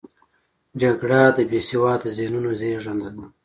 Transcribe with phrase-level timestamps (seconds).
[0.81, 3.25] جګړه د بې سواده ذهنونو زیږنده ده